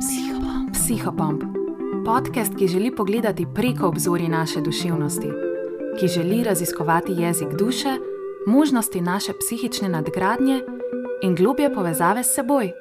[0.00, 0.72] Psihopomp.
[0.72, 1.42] Psihopomp.
[2.04, 5.28] Podcast, ki želi pogledati preko obzori naše duševnosti,
[6.00, 7.88] ki želi raziskovati jezik duše,
[8.46, 10.60] možnosti naše psihične nadgradnje
[11.22, 12.72] in globje povezave s seboj.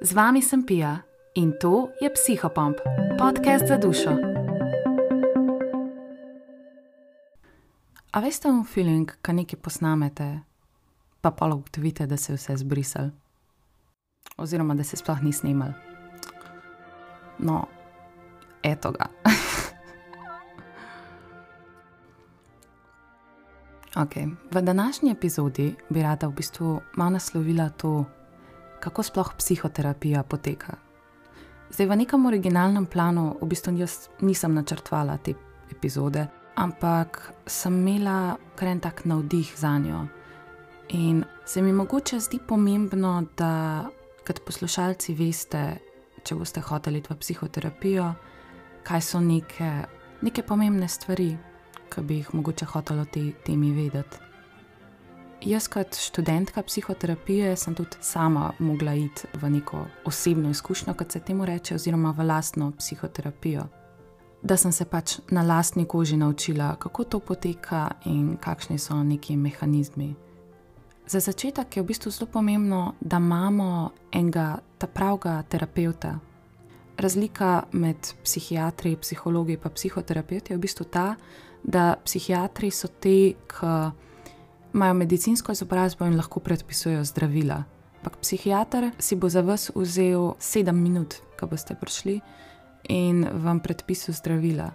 [0.00, 0.98] Z vami sem Pija
[1.34, 2.76] in to je Psihopomp,
[3.18, 4.16] podcast za dušo.
[8.10, 10.40] A veste, v feeling, kaj nekaj posnamete,
[11.20, 13.25] pa pa ugotovite, da se je vse zbrisal
[14.36, 15.68] oziroma da se sploh ni snimal.
[17.38, 17.66] No,
[18.62, 19.06] eto ga.
[24.02, 24.30] okay.
[24.50, 28.04] V današnji epizodi bi rada v bistvu malo naslovila to,
[28.80, 30.76] kako sploh psihoterapija poteka.
[31.70, 35.34] Zdaj, v nekem originalnem planu, v bistvu jaz nisem načrtovala te
[35.70, 40.06] epizode, ampak sem imela kar en tak navdih za njo.
[40.88, 43.84] In se mi mogoče zdi pomembno, da
[44.26, 45.62] kot poslušalci veste,
[46.26, 48.06] če boste hoteli v psihoterapijo,
[48.86, 49.70] kaj so neke,
[50.26, 51.32] neke pomembne stvari,
[51.90, 54.26] ki bi jih mogoče hotelo te temi vedeti.
[55.46, 61.20] Jaz, kot študentka psihoterapije, sem tudi sama mogla iti v neko osebno izkušnjo, kot se
[61.20, 63.66] temu reče, oziroma v lastno psihoterapijo.
[64.42, 69.36] Da sem se pač na lastni koži naučila, kako to poteka in kakšni so neki
[69.36, 70.14] mehanizmi,
[71.06, 76.18] Za začetek je v bistvu zelo pomembno, da imamo enega ta pravega terapeuta.
[76.98, 81.14] Razlika med psihiatri, psihologi in psihoterapeuti je v bistvu ta,
[81.62, 83.90] da psihiatri so ti, ki
[84.74, 87.62] imajo medicinsko izobrazbo in lahko predpisujejo zdravila.
[87.98, 92.20] Ampak psihiater si bo za vas vzel sedem minut, ko boste prišli
[92.88, 94.72] in vam predpisal zdravila.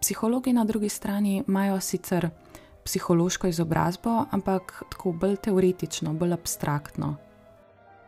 [0.00, 2.30] Psihologi na drugi strani imajo sicer
[2.84, 7.16] psihološko izobrazbo, ampak tako bolj teoretično, bolj abstraktno.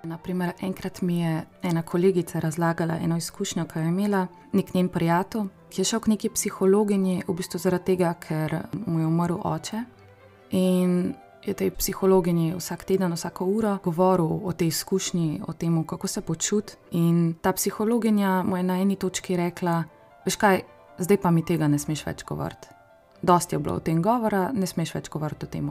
[0.03, 4.89] Naprimer, enkrat mi je ena kolegica razlagala eno izkušnjo, ki jo je imela nek njen
[4.89, 8.57] prijatelj, ki je šel k neki psihologinji, v bistvu zaradi tega, ker
[8.87, 9.83] mu je umrl oče.
[10.51, 11.15] In
[11.45, 16.21] je tej psihologinji vsak teden, vsako uro govoril o tej izkušnji, o tem, kako se
[16.21, 16.75] počuti.
[16.91, 19.85] In ta psihologinja mu je na eni točki rekla:
[20.25, 20.63] Veš kaj,
[20.99, 22.80] zdaj pa mi tega ne smeš več govoriti
[23.23, 25.71] dosti je bilo o tem govora, ne smeš več govoriti o tem.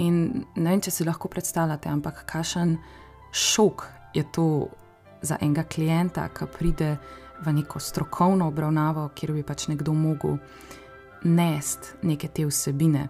[0.00, 2.78] In ne vem, če si lahko predstavljate, ampak kakšen
[3.32, 3.84] šok
[4.16, 4.46] je to
[5.22, 6.96] za enega klienta, ki pride
[7.42, 10.38] v neko strokovno obravnavo, kjer bi pač nekdo mogel
[11.24, 13.08] nest neke te vsebine.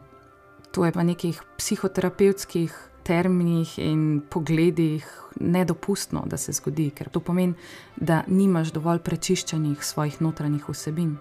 [0.73, 5.07] To je pa nekih psihoterapevtskih terminih in pogledih
[5.41, 7.55] nedopustno, da se zgodi, ker to pomeni,
[7.97, 11.17] da nimaš dovolj prečiščenih svojih notranjih vsebin.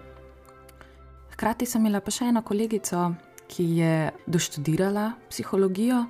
[1.41, 2.99] Hkrati sem imela pa še eno kolegico,
[3.49, 3.93] ki je
[4.29, 6.03] doštudirala psihologijo,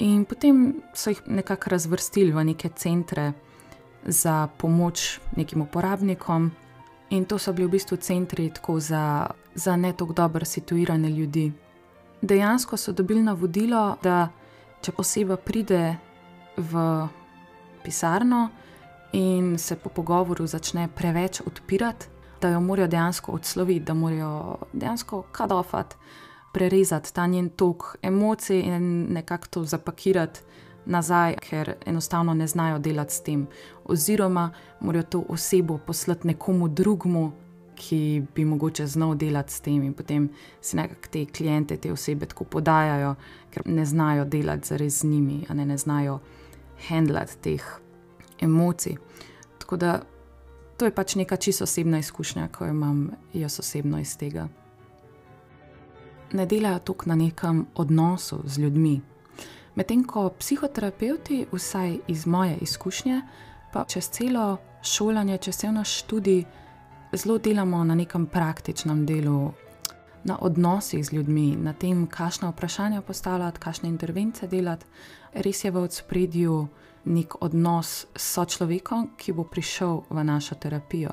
[0.00, 0.62] in potem
[0.96, 3.26] so jih nekako razvrstili v neke centre
[4.00, 6.48] za pomoč nekim uporabnikom.
[7.12, 8.48] In to so bili v bistvu centri
[8.80, 11.52] za, za ne tako dobro situirane ljudi.
[12.22, 14.30] Dejansko so dobili navodilo, da
[14.80, 15.98] če oseba pride
[16.56, 17.08] v
[17.84, 18.48] pisarno
[19.12, 25.22] in se po pogovoru začne preveč odpirati, da jo morajo dejansko odsloviti, da morajo dejansko
[25.32, 25.96] kadofati,
[26.52, 30.40] prerezati ta njen tok emocij in nekako to zapakirati
[30.86, 33.46] nazaj, ker enostavno ne znajo delati s tem.
[33.84, 37.32] Oziroma, morajo to osebo poslati nekomu drugemu,
[37.76, 40.30] ki bi mogoče znal delati s tem, in potem
[40.60, 43.14] se nekako te klijente, te osebe tako podajajo,
[43.50, 46.18] ker ne znajo delati zares z njimi, ne, ne znajo
[46.88, 47.64] handlati teh
[48.40, 48.96] emocij.
[49.58, 50.00] Tako da
[50.76, 54.48] to je pač neka čisto osebna izkušnja, ko jo imam jaz osebno iz tega.
[56.32, 59.00] Ne delajo tukaj na nekem odnosu z ljudmi.
[59.74, 63.20] Medtem ko psihoterapeuti, vsaj iz moje izkušnje,
[63.72, 66.44] pa čez celo šolanje, čez celo naš študij,
[67.12, 69.52] zelo delamo na nekem praktičnem delu,
[70.24, 74.86] na odnosih z ljudmi, na tem, kakšne vprašanja postavljati, kakšne intervence delati.
[75.32, 76.68] Res je v odspredju
[77.06, 81.10] nek odnos s človekom, ki bo prišel v našo terapijo.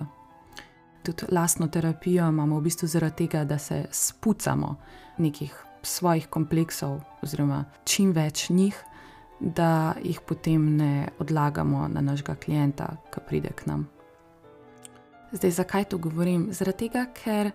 [1.03, 4.75] Tudi lastno terapijo imamo v bistvu zaradi tega, da se spucamo
[5.17, 8.77] nekih svojih kompleksov, oziroma čim več njih,
[9.39, 13.87] da jih potem ne odlagamo na našega klienta, ki pride k nam.
[15.33, 16.47] Zdaj, zakaj to govorim?
[16.53, 17.51] Zaradi tega, ker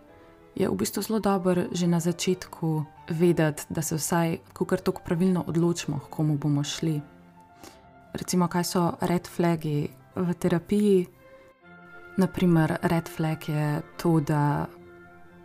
[0.54, 5.02] je v bistvu zelo dobro že na začetku vedeti, da se vsaj, ko kar tako
[5.04, 7.00] pravilno odločimo, komu bomo šli
[8.18, 11.06] recimo, kaj so red flagi v terapiji.
[12.18, 14.66] Naprimer, red flag je to, da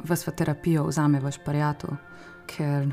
[0.04, 1.96] vas v terapijo vzame vaš prijatelj,
[2.50, 2.88] ker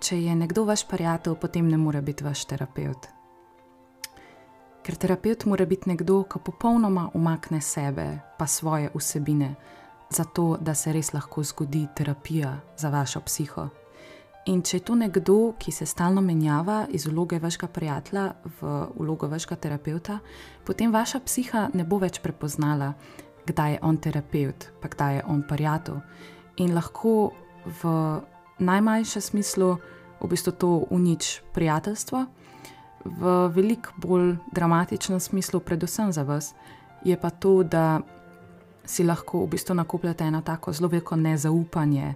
[0.00, 3.08] če je nekdo vaš prijatelj, potem ne more biti vaš terapeut.
[4.84, 9.54] Ker terapeut mora biti nekdo, ki popolnoma umakne sebe, pa svoje vsebine,
[10.10, 13.68] zato da se res lahko zgodi terapija za vašo psiho.
[14.48, 18.22] In če je to nekdo, ki se stalno menjava iz vloge vašega prijatelja
[18.60, 20.18] v vlogo vašega terapeuta,
[20.64, 22.94] potem vaša psiha ne bo več prepoznala,
[23.44, 26.00] kdaj je on terapeut, pa kdaj je on prijatelj.
[26.64, 27.34] In lahko
[27.82, 27.92] v
[28.64, 29.74] najmanjšem smislu
[30.22, 32.24] v bistvu to uniči prijateljstvo,
[33.04, 36.54] v veliko bolj dramatičnem smislu, predvsem za vas,
[37.04, 38.00] je pa to, da
[38.88, 42.14] si lahko v bistvu nakupljate eno tako zelo veliko nezaupanje.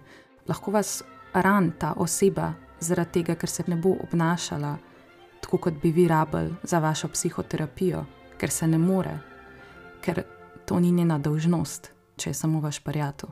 [0.49, 1.03] Lahko vas
[1.35, 4.77] ran ta oseba zaradi tega, ker se ne bo obnašala
[5.41, 8.05] tako, kot bi vi rabili za vašo psihoterapijo,
[8.39, 9.19] ker se ne more,
[10.01, 10.23] ker
[10.67, 13.31] to ni njena dolžnost, če je samo vaš prijatelj.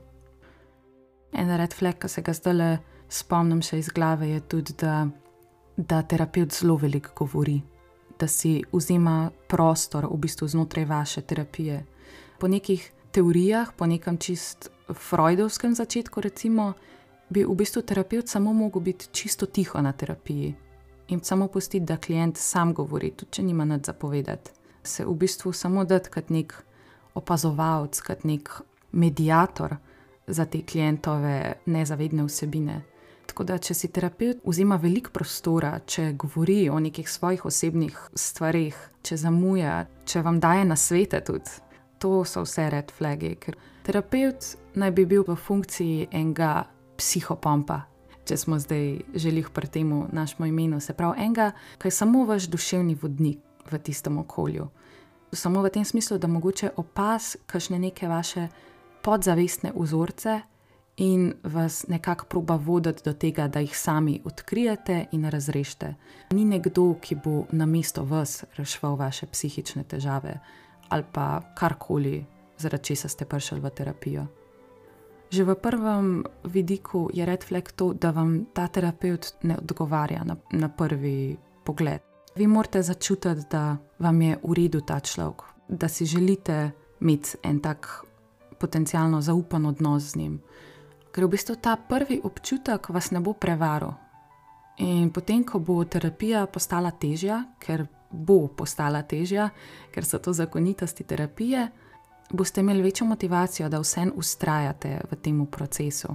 [1.33, 2.71] En red flag, ki se ga zdaj le
[3.09, 5.07] spomnim še iz glave, je tudi, da,
[5.77, 7.61] da terapeut zelo veliko govori,
[8.19, 11.85] da si vzema prostor v bistvu znotraj vaše terapije.
[12.39, 12.83] Po nekih
[13.15, 16.75] teorijah, po nekem čist freudovskem začetku, recimo,
[17.31, 20.55] bi v bistvu terapeut samo mogel biti čisto tiho na terapiji
[21.09, 24.51] in samo pustiti, da klient sam govori, tudi če nima nič zapovedati.
[24.83, 26.55] Se v bistvu samo dati kot nek
[27.15, 28.51] opazovalec, kot nek
[28.93, 29.77] medijator
[30.27, 32.81] za te klientove nezavedne vsebine.
[33.27, 38.79] Tako da, če si terapeut vzima veliko prostora, če govori o nekih svojih osebnih stvarih,
[39.03, 41.51] če zamuja, če vam daje na svete tudi,
[41.99, 43.37] to so vse red flagi.
[43.39, 46.65] Ker terapeut naj bi bil v funkciji enega
[47.01, 47.81] psihopompa,
[48.29, 51.51] če smo zdaj želeli pri tem našemu imenu, se pravi enega,
[51.81, 54.69] ki je samo vaš duševni vodnik v tistem okolju.
[55.33, 58.49] Samo v tem smislu, da mogoče opaz kakšne neke vaše
[59.03, 60.41] podzavestne vzorce
[61.01, 65.95] in vas nekako proba voditi do tega, da jih sami odkrijete in razrešite.
[66.31, 70.41] Ni nekdo, ki bo na mesto vas reševal vaše psihične težave
[70.91, 72.25] ali pa karkoli,
[72.59, 74.27] zaradi česa ste prišli v terapijo.
[75.31, 80.37] Že v prvem vidiku je red flag to, da vam ta terapeut ne odgovarja na,
[80.53, 82.03] na prvi pogled.
[82.35, 87.61] Vi morate začutiti, da vam je v redu ta človek, da si želite imeti en
[87.61, 88.05] tak
[88.59, 90.41] potencialno zaupan odnos z njim.
[91.13, 93.95] Ker v bistvu ta prvi občutek vas ne bo prevaral.
[94.79, 99.51] In potem, ko bo terapija postala težja, ker bo postala težja,
[99.93, 101.69] ker so to zakonitosti terapije,
[102.31, 106.09] boste imeli večjo motivacijo, da vsem ustrajate v tem procesu.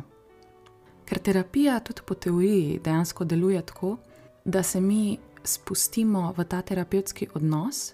[1.05, 3.97] Ker terapija tudi po teoriji dejansko deluje tako,
[4.45, 7.93] da se mi spustimo v ta terapevtski odnos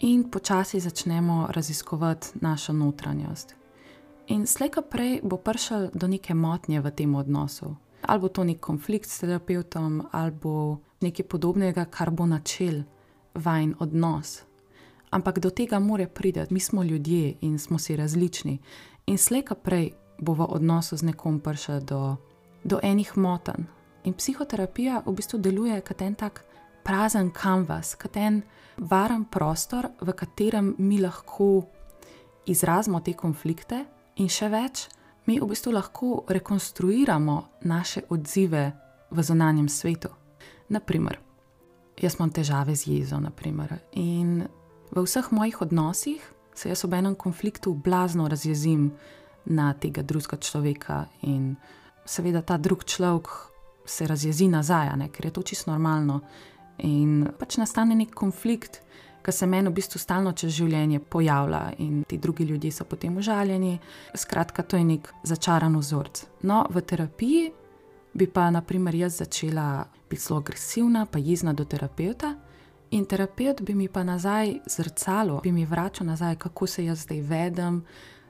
[0.00, 3.54] in počasi začnemo raziskovati našo notranjost.
[4.26, 7.76] In slejka prej bo prišel do neke motnje v tem odnosu.
[8.02, 12.82] Ali bo to nek konflikt s terapeutom, ali bo nekaj podobnega, kar bo načel
[13.34, 14.47] vajen odnos
[15.10, 18.58] ampak do tega more priti, mi smo ljudje in smo si različni.
[19.06, 22.16] In slejka prej bo v odnosu z nekom prišel do,
[22.64, 23.64] do enih motenj.
[24.04, 26.44] In psihoterapija v bistvu deluje kot en tak
[26.84, 28.42] prazen kanvas, kot en
[28.76, 31.66] varen prostor, v katerem mi lahko
[32.46, 33.84] izrazimo te konflikte
[34.16, 34.88] in še več,
[35.26, 38.72] mi v bistvu lahko rekonstruiramo naše odzive
[39.10, 40.08] v zunanjem svetu.
[40.68, 41.18] Naprimer,
[42.00, 44.46] jaz imam težave z jezo, naprimer, in
[44.90, 48.92] V vseh mojih odnosih se jaz ob enem konfliktu blazno razjezim
[49.44, 51.56] na tega drugega človeka in
[52.04, 53.28] seveda ta drug človek
[53.86, 56.20] se razjezi nazaj, ne, ker je to čisto normalno.
[56.78, 58.80] In pač nastane nek konflikt,
[59.24, 63.16] ki se meni v bistvu stalno čez življenje pojavlja, in ti drugi ljudje so potem
[63.16, 63.78] užaljeni.
[64.14, 66.24] Skratka, to je nek začaran vzorc.
[66.42, 67.50] No, v terapiji
[68.14, 72.34] bi pa, naprimer, jaz začela biti zelo agresivna, pa jezna do terapeuta.
[72.90, 77.20] In terapeut bi mi pa nazaj zrcalo, bi mi vračal nazaj, kako se jaz zdaj
[77.20, 77.82] vedem,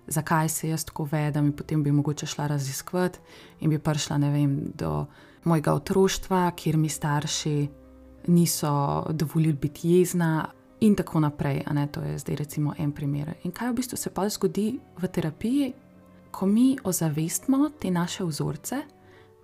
[0.07, 3.19] zakaj se jaz tako vedem, in potem bi mogoče šla raziskovati
[3.61, 5.07] in bi prišla vem, do
[5.45, 7.69] mojega otroštva, kjer mi starši
[8.27, 10.51] niso dovolili biti jezna.
[10.81, 13.35] In tako naprej, ne, to je zdaj recimo en primer.
[13.45, 15.73] In kaj v bistvu se pa zgodi v terapiji,
[16.31, 18.77] ko mi ozavestimo te naše vzorce,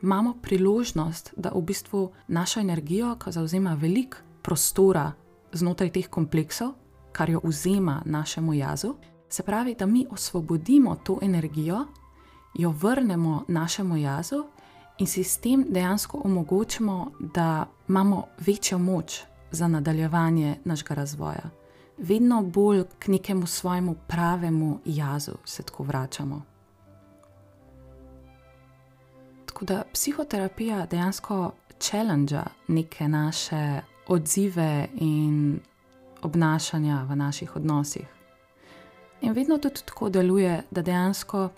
[0.02, 5.12] imamo priložnost, da v bistvu našo energijo, ki zauzema veliko prostora
[5.52, 6.74] znotraj teh kompleksov,
[7.12, 8.94] kar jo vzema našemu jazu.
[9.28, 11.86] Se pravi, da mi osvobodimo to energijo,
[12.54, 14.44] jo vrnemo našemu jazu
[14.98, 19.20] in si s tem dejansko omogočimo, da imamo večjo moč
[19.50, 21.50] za nadaljevanje našega razvoja.
[21.98, 26.42] Vedno bolj k nekemu svojemu pravemu jazu se tako vračamo.
[29.46, 35.60] Tako da psihoterapija dejansko challenge neke naše odzive in
[36.22, 38.06] obnašanja v naših odnosih.
[39.20, 41.48] In vedno tudi tako deluje, da dejansko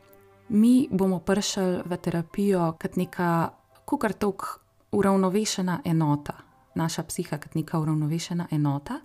[0.49, 3.49] mi bomo prišli v terapijo kot neka
[3.85, 4.61] kukar tok
[4.93, 6.35] uravnovešena enota,
[6.75, 9.00] naša psiha kot neka uravnovešena enota,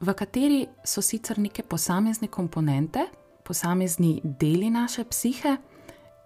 [0.00, 3.06] v kateri so sicer neke posamezne komponente,
[3.44, 5.56] posamezni deli naše psihe,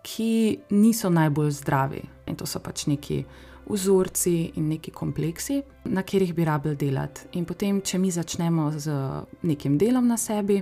[0.03, 2.03] ki niso najbolj zdravi.
[2.27, 3.25] In to so pač neki
[3.71, 7.29] vzorci in neki kompleksi, na katerih bi rabili delati.
[7.39, 8.95] In potem, če mi začnemo z
[9.43, 10.61] nekim delom na sebi,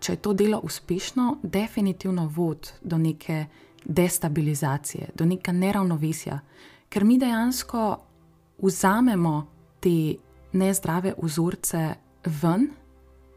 [0.00, 3.46] če je to delo uspešno, definitivno vodi do neke
[3.84, 6.40] destabilizacije, do neke neravnovesja,
[6.88, 7.84] ker mi dejansko
[8.62, 9.36] vzamemo
[9.80, 10.16] te
[10.56, 11.94] nezdrave vzorce
[12.42, 12.68] ven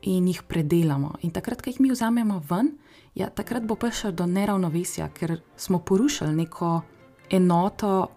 [0.01, 1.17] in jih predelamo.
[1.21, 2.71] In takrat, ko jih mi vzamemo ven,
[3.15, 6.81] ja, takrat bo prišlo do neravnovesja, ker smo porušili neko
[7.29, 8.07] enoto,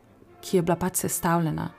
[0.42, 1.70] ki je bila pač sestavljena.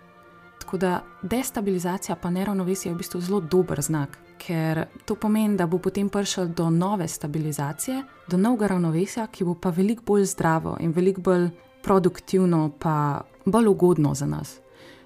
[0.60, 5.67] Tako da destabilizacija pa neravnovesje je v bistvu zelo dober znak, ker to pomeni, da
[5.67, 10.77] bo potem prišel do nove stabilizacije, do novega ravnovesja, ki bo pa veliko bolj zdravo
[10.79, 11.50] in veliko bolj
[11.84, 14.60] produktivno, pa bolj ugodno za nas.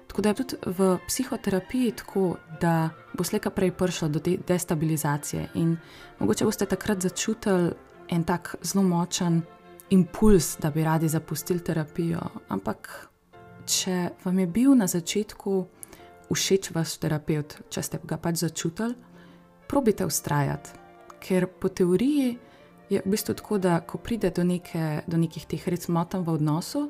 [0.08, 5.48] Tako da je tudi v psihoterapiji tako, da bo slejka prej prišlo do te destabilizacije
[5.54, 5.76] in
[6.18, 7.72] mogoče boste takrat začutili
[8.08, 9.42] en tak zelo močen
[9.90, 12.20] impuls, da bi radi zapustili terapijo.
[12.48, 13.08] Ampak,
[13.68, 15.52] če vam je bil na začetku
[16.32, 18.96] všeč vaš terapeut, če ste ga pač začutili,
[19.68, 20.76] probite ustrajati.
[21.20, 22.36] Ker po teoriji
[22.88, 26.88] je v bistvu tako, da ko pride do, neke, do nekih teh motenj v odnosu,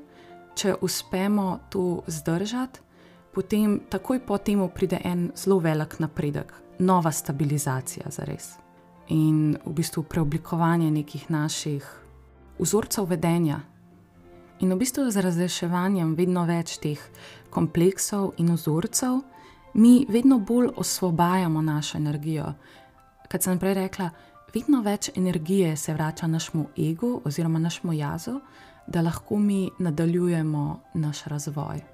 [0.55, 2.81] če uspemo to zdržati,
[3.35, 8.59] potem takoj po tem pride en zelo velik napredek, nova stabilizacija za res.
[9.09, 11.87] In v bistvu preoblikovanje nekih naših
[12.59, 13.63] vzorcev vedenja.
[14.61, 16.99] In v bistvu z razreševanjem vedno več teh
[17.55, 19.21] kompleksov in vzorcev,
[19.79, 22.55] mi vedno bolj osvobajamo našo energijo.
[23.31, 24.09] Kot sem prej rekla,
[24.55, 28.41] vedno več energije se vrača našemu egu oziroma našemu jazu,
[28.87, 31.85] da lahko mi nadaljujemo naš razvoj.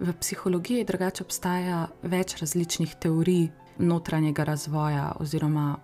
[0.00, 5.76] V psihologiji drugače obstaja več različnih teorij notranjega razvoja, oziroma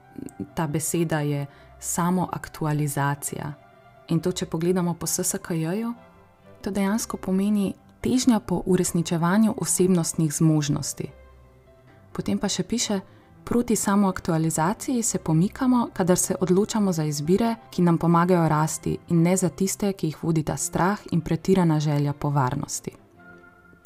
[0.55, 1.47] ta beseda je
[1.81, 3.66] samo aktualizacija.
[4.09, 5.93] In to, če pogledamo po SSKJ-ju,
[6.63, 11.11] to dejansko pomeni težnja po uresničevanju osebnostnih zmožnosti.
[12.13, 13.01] Potem pa še piše,
[13.45, 19.37] proti samoaktualizaciji se pomikamo, kadar se odločamo za izbire, ki nam pomagajo rasti, in ne
[19.37, 23.07] za tiste, ki jih vodita strah in pretirana želja po varnosti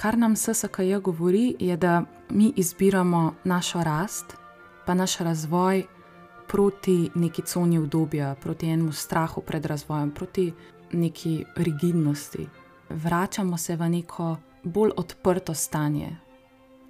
[0.00, 4.36] kar nam SSKJ govori, je, da mi izbiramo našo rast,
[4.86, 5.84] pa naš razvoj
[6.50, 10.52] proti neki coni obdobja, proti enemu strahu pred razvojem, proti
[10.92, 12.46] neki rigidnosti.
[12.88, 16.16] Vračamo se v neko bolj odprto stanje,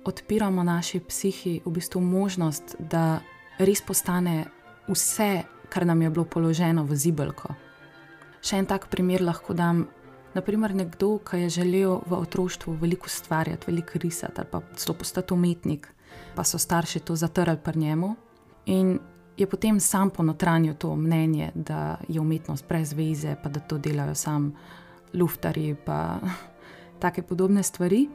[0.05, 3.21] odpiramo naši psihi v bistvu možnost, da
[3.59, 4.47] res postane
[4.88, 7.55] vse, kar nam je bilo položeno v zibelko.
[8.40, 9.87] Še en tak primer lahko dam
[10.31, 15.35] Naprimer, nekdo, ki je želel v otroštvu veliko ustvarjati, veliko risati ali pa celo postati
[15.35, 15.88] umetnik,
[16.35, 18.14] pa so starši to zatrli pri njemu
[18.67, 18.99] in
[19.37, 24.14] je potem sam ponotranil to mnenje, da je umetnost brez veze, pa da to delajo
[24.14, 24.52] sam
[25.14, 25.76] luftari in
[27.00, 28.08] take podobne stvari.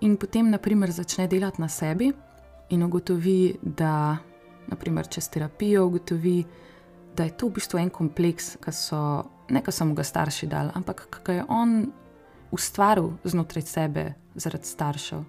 [0.00, 2.12] In potem, naprimer, začne delati na sebi
[2.70, 4.16] in ugotovi, da,
[4.66, 6.44] naprimer, čez terapijo ugotovi,
[7.16, 9.00] da je to v bistvu en kompleks, ki so
[9.48, 11.92] ne ka so mu ga starši dali, ampak kaj je on
[12.50, 15.24] ustvaril znotraj sebe zaradi staršev.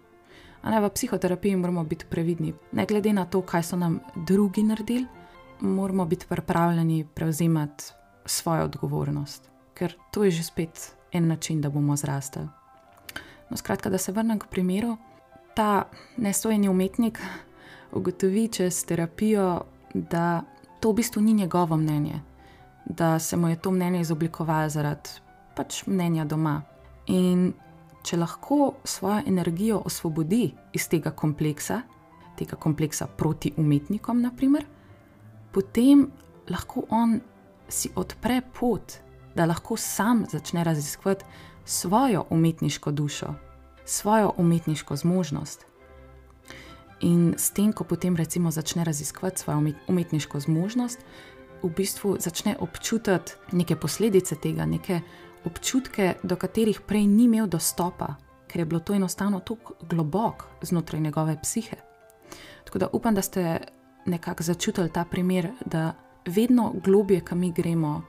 [0.63, 2.53] Ne, v psihoterapiji moramo biti previdni.
[2.71, 5.05] Ne glede na to, kaj so nam drugi naredili,
[5.59, 7.83] moramo biti pripravljeni prevzemati
[8.25, 12.47] svojo odgovornost, ker to je že spet en način, da bomo zrastli.
[13.49, 14.97] No, skratka, da se vrnem k primeru,
[15.55, 15.87] ta
[16.17, 17.21] nesojeni umetnik
[17.91, 19.61] ugotovi čez terapijo,
[19.93, 20.41] da
[20.79, 22.21] to v bistvu ni njegovo mnenje,
[22.85, 25.09] da se mu je to mnenje izoblikovalo zaradi
[25.55, 26.61] pač mnenja doma.
[27.07, 27.53] In
[28.07, 31.81] če lahko svojo energijo osvobodi iz tega kompleksa,
[32.39, 34.63] tega kompleksa proti umetnikom, naprimer,
[35.51, 36.05] potem
[36.49, 37.19] lahko on
[37.67, 38.99] si odpre pot,
[39.35, 41.25] da lahko sam začne raziskovati
[41.65, 43.33] svojo umetniško dušo,
[43.85, 45.65] svojo umetniško zmožnost.
[47.01, 51.03] In s tem, ko potem recimo začne raziskovati svojo umetniško zmožnost,
[51.63, 55.01] v bistvu začne občutiti neke posledice tega, neke
[55.47, 58.15] občutke, do katerih prej ni imel dostopa,
[58.47, 61.77] ker je bilo to enostavno tako globoko znotraj njegove psihe.
[62.65, 63.57] Tako da upam, da ste
[64.05, 65.93] nekako začutili ta primer, da
[66.25, 68.01] vedno globje, kam mi gremo,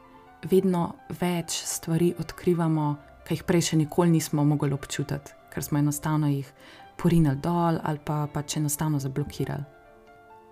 [0.51, 6.31] vedno več stvari odkrivamo, ki jih prej še nikoli nismo mogli občutiti, ker smo enostavno
[6.31, 6.53] jih
[6.99, 9.65] porinili dol ali pa pač enostavno zablokirali.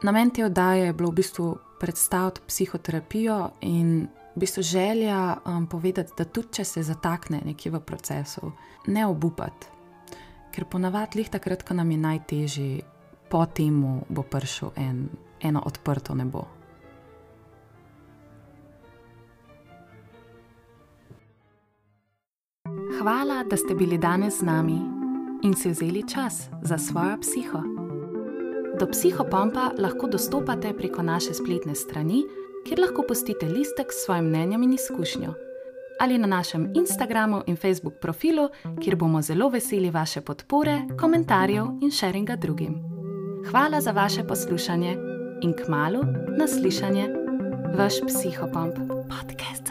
[0.02, 1.46] Namen te oddaje je bilo v bistvu
[1.80, 7.80] predstaviti psihoterapijo in v bistvu želja um, povedati, da tudi če se zatakne nekje v
[7.80, 8.52] procesu,
[8.86, 9.72] ne obupati.
[10.52, 12.80] Ker ponavadi, lih takrat, ko nam je najtežje,
[13.32, 15.08] po tem bo prišel en,
[15.40, 16.44] eno odprto nebo.
[23.00, 24.76] Hvala, da ste bili danes z nami
[25.42, 27.60] in si vzeli čas za svojo psiho.
[28.80, 32.24] Do psihopompa lahko dostopate preko naše spletne strani,
[32.66, 35.34] kjer lahko postite listek s svojim mnenjem in izkušnjo,
[36.00, 38.48] ali na našem Instagramu in Facebook profilu,
[38.82, 42.74] kjer bomo zelo veseli vaše podpore, komentarjev in sharinga drugim.
[43.50, 44.96] Hvala za vaše poslušanje
[45.42, 46.02] in k malu
[46.38, 47.08] naslišanje,
[47.78, 48.74] vaš psihopomp
[49.10, 49.65] podcast.